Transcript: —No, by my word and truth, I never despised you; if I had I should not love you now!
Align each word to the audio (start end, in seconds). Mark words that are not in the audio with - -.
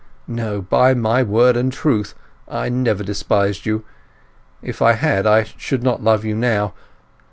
—No, 0.25 0.61
by 0.63 0.95
my 0.95 1.21
word 1.21 1.55
and 1.55 1.71
truth, 1.71 2.15
I 2.47 2.69
never 2.69 3.03
despised 3.03 3.67
you; 3.67 3.85
if 4.63 4.81
I 4.81 4.93
had 4.93 5.27
I 5.27 5.43
should 5.43 5.83
not 5.83 6.01
love 6.03 6.25
you 6.25 6.33
now! 6.35 6.73